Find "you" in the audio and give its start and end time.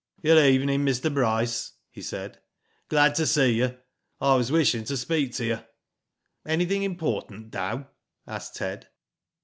3.53-3.77, 5.45-5.59